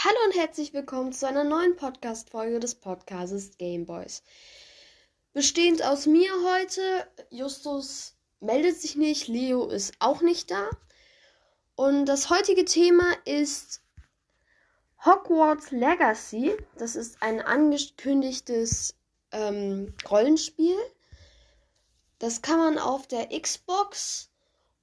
Hallo 0.00 0.16
und 0.26 0.36
herzlich 0.36 0.72
willkommen 0.74 1.12
zu 1.12 1.26
einer 1.26 1.42
neuen 1.42 1.74
Podcast-Folge 1.74 2.60
des 2.60 2.76
Podcasts 2.76 3.58
Gameboys. 3.58 4.22
Bestehend 5.32 5.84
aus 5.84 6.06
mir 6.06 6.30
heute, 6.44 6.80
Justus 7.30 8.14
meldet 8.38 8.80
sich 8.80 8.94
nicht, 8.94 9.26
Leo 9.26 9.66
ist 9.66 9.94
auch 9.98 10.20
nicht 10.20 10.52
da. 10.52 10.70
Und 11.74 12.06
das 12.06 12.30
heutige 12.30 12.64
Thema 12.64 13.12
ist 13.24 13.82
Hogwarts 15.04 15.72
Legacy. 15.72 16.56
Das 16.76 16.94
ist 16.94 17.20
ein 17.20 17.40
angekündigtes 17.40 18.94
ähm, 19.32 19.94
Rollenspiel. 20.08 20.76
Das 22.20 22.40
kann 22.40 22.60
man 22.60 22.78
auf 22.78 23.08
der 23.08 23.36
Xbox 23.36 24.30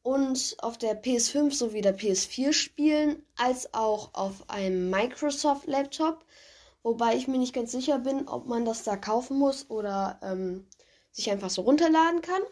und 0.06 0.56
auf 0.60 0.78
der 0.78 1.02
PS5 1.02 1.52
sowie 1.52 1.82
der 1.82 1.98
PS4 1.98 2.54
spielen, 2.54 3.26
als 3.38 3.74
auch 3.74 4.14
auf 4.14 4.52
einem 4.52 4.92
Microsoft 4.92 5.66
Laptop. 5.66 6.24
Wobei 6.84 7.16
ich 7.16 7.28
mir 7.28 7.40
nicht 7.40 7.56
ganz 7.56 7.72
sicher 7.72 7.98
bin, 7.98 8.28
ob 8.28 8.46
man 8.46 8.66
das 8.66 8.84
da 8.84 8.98
kaufen 8.98 9.40
muss 9.40 9.68
oder 9.68 10.20
ähm, 10.22 10.68
sich 11.12 11.32
einfach 11.32 11.50
so 11.50 11.64
runterladen 11.64 12.22
kann. 12.22 12.44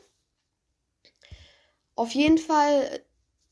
Auf 1.93 2.09
jeden 2.15 2.39
Fall 2.39 3.01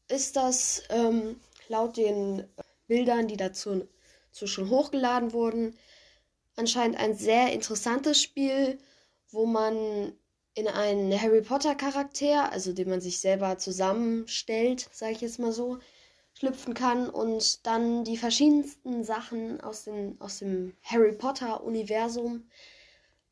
ist 0.07 0.35
das 0.35 0.81
ähm, 0.89 1.39
laut 1.67 1.95
den 1.95 2.43
Bildern, 2.87 3.27
die 3.27 3.37
dazu, 3.37 3.87
dazu 4.31 4.47
schon 4.47 4.71
hochgeladen 4.71 5.31
wurden, 5.31 5.77
anscheinend 6.55 6.97
ein 6.97 7.15
sehr 7.15 7.53
interessantes 7.53 8.19
Spiel, 8.19 8.79
wo 9.29 9.45
man 9.45 10.13
in 10.53 10.67
einen 10.67 11.19
Harry 11.19 11.41
Potter 11.41 11.75
Charakter, 11.75 12.51
also 12.51 12.73
den 12.73 12.89
man 12.89 13.01
sich 13.01 13.19
selber 13.19 13.57
zusammenstellt, 13.57 14.89
sage 14.91 15.13
ich 15.13 15.21
jetzt 15.21 15.39
mal 15.39 15.51
so, 15.51 15.79
schlüpfen 16.33 16.73
kann 16.73 17.09
und 17.09 17.65
dann 17.65 18.03
die 18.03 18.17
verschiedensten 18.17 19.03
Sachen 19.03 19.61
aus, 19.61 19.83
den, 19.83 20.19
aus 20.19 20.39
dem 20.39 20.73
Harry 20.83 21.13
Potter 21.13 21.63
Universum 21.63 22.49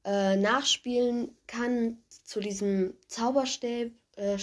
äh, 0.06 0.36
nachspielen 0.36 1.36
kann, 1.48 1.98
zu 2.10 2.40
diesem 2.40 2.94
Zauberstab 3.08 4.02
äh, 4.16 4.38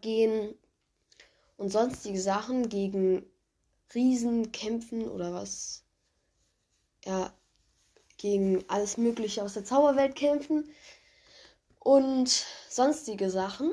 gehen 0.00 0.54
und 1.56 1.70
sonstige 1.70 2.20
Sachen 2.20 2.68
gegen 2.68 3.24
Riesen 3.94 4.52
kämpfen 4.52 5.08
oder 5.08 5.32
was. 5.34 5.84
Ja, 7.04 7.32
gegen 8.20 8.64
alles 8.68 8.96
Mögliche 8.96 9.42
aus 9.42 9.54
der 9.54 9.64
Zauberwelt 9.64 10.14
kämpfen 10.14 10.68
und 11.78 12.44
sonstige 12.68 13.30
Sachen. 13.30 13.72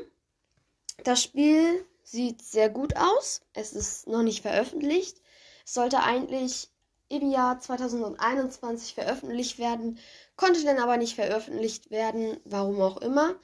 Das 1.03 1.21
Spiel 1.21 1.85
sieht 2.03 2.41
sehr 2.41 2.69
gut 2.69 2.95
aus. 2.95 3.41
Es 3.53 3.73
ist 3.73 4.07
noch 4.07 4.23
nicht 4.23 4.41
veröffentlicht. 4.41 5.21
Es 5.65 5.73
sollte 5.73 6.01
eigentlich 6.01 6.69
im 7.09 7.29
Jahr 7.29 7.59
2021 7.59 8.93
veröffentlicht 8.93 9.59
werden, 9.59 9.97
konnte 10.35 10.63
dann 10.63 10.79
aber 10.79 10.97
nicht 10.97 11.15
veröffentlicht 11.15 11.89
werden, 11.89 12.39
warum 12.45 12.81
auch 12.81 12.97
immer. 12.97 13.35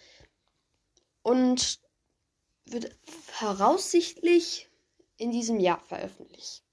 Und 1.21 1.79
wird 2.65 2.95
voraussichtlich 3.05 4.69
in 5.17 5.31
diesem 5.31 5.59
Jahr 5.59 5.79
veröffentlicht. 5.81 6.63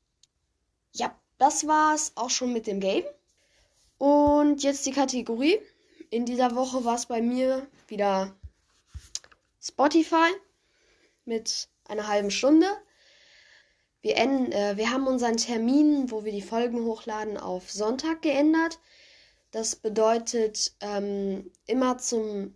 Ja, 0.92 1.16
das 1.38 1.66
war's 1.66 2.12
auch 2.16 2.30
schon 2.30 2.52
mit 2.52 2.66
dem 2.66 2.80
Game. 2.80 3.04
Und 4.00 4.62
jetzt 4.62 4.86
die 4.86 4.92
Kategorie. 4.92 5.60
In 6.08 6.24
dieser 6.24 6.56
Woche 6.56 6.86
war 6.86 6.94
es 6.94 7.04
bei 7.04 7.20
mir 7.20 7.66
wieder 7.86 8.34
Spotify 9.60 10.30
mit 11.26 11.68
einer 11.86 12.08
halben 12.08 12.30
Stunde. 12.30 12.66
Wir, 14.00 14.16
äh, 14.16 14.78
wir 14.78 14.90
haben 14.90 15.06
unseren 15.06 15.36
Termin, 15.36 16.10
wo 16.10 16.24
wir 16.24 16.32
die 16.32 16.40
Folgen 16.40 16.82
hochladen, 16.86 17.36
auf 17.36 17.70
Sonntag 17.70 18.22
geändert. 18.22 18.78
Das 19.50 19.76
bedeutet, 19.76 20.72
ähm, 20.80 21.52
immer 21.66 21.98
zum 21.98 22.54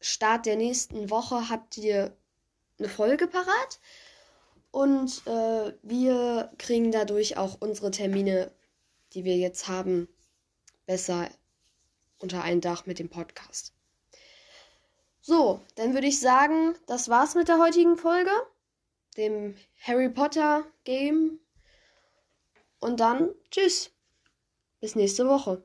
Start 0.00 0.44
der 0.44 0.56
nächsten 0.56 1.08
Woche 1.08 1.48
habt 1.48 1.78
ihr 1.78 2.16
eine 2.80 2.88
Folge 2.88 3.28
parat. 3.28 3.78
Und 4.72 5.22
äh, 5.28 5.72
wir 5.84 6.50
kriegen 6.58 6.90
dadurch 6.90 7.36
auch 7.36 7.58
unsere 7.60 7.92
Termine, 7.92 8.50
die 9.14 9.22
wir 9.22 9.36
jetzt 9.36 9.68
haben, 9.68 10.08
besser 10.90 11.30
unter 12.18 12.42
ein 12.42 12.60
Dach 12.60 12.84
mit 12.84 12.98
dem 12.98 13.08
Podcast. 13.08 13.72
So, 15.20 15.60
dann 15.76 15.94
würde 15.94 16.08
ich 16.08 16.18
sagen, 16.18 16.74
das 16.88 17.08
war's 17.08 17.36
mit 17.36 17.46
der 17.46 17.60
heutigen 17.60 17.96
Folge, 17.96 18.32
dem 19.16 19.54
Harry 19.80 20.08
Potter 20.08 20.64
Game. 20.82 21.38
Und 22.80 22.98
dann 22.98 23.30
tschüss. 23.52 23.92
Bis 24.80 24.96
nächste 24.96 25.28
Woche. 25.28 25.62